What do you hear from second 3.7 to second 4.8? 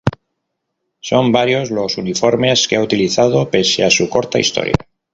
a su corta historia.